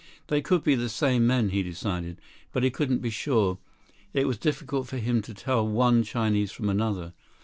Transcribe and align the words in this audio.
They 0.29 0.41
could 0.41 0.63
be 0.63 0.73
the 0.73 0.89
same 0.89 1.27
men, 1.27 1.49
he 1.49 1.61
decided. 1.61 2.19
But 2.51 2.63
he 2.63 2.71
couldn't 2.71 3.03
be 3.03 3.11
sure. 3.11 3.59
It 4.15 4.25
was 4.25 4.39
difficult 4.39 4.87
for 4.87 4.97
him 4.97 5.21
to 5.21 5.33
tell 5.35 5.67
one 5.67 6.01
Chinese 6.01 6.51
from 6.51 6.69
another. 6.71 7.13